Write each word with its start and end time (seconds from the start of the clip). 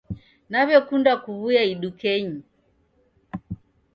Nawe'kunda 0.51 1.13
kuw'uya 1.23 1.63
idukenyi. 1.73 2.39